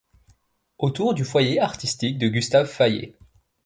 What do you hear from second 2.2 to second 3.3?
Gustave Fayet.